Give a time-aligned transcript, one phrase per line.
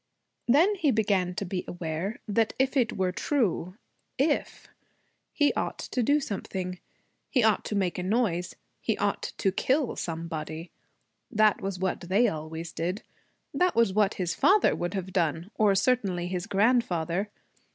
[0.47, 3.77] Then he began to be aware that if it were true
[4.17, 4.67] if!
[5.31, 6.79] he ought to do something.
[7.29, 8.55] He ought to make a noise.
[8.81, 10.71] He ought to kill somebody.
[11.29, 13.03] That was what they always did.
[13.53, 17.29] That was what his father would have done or certainly his grandfather.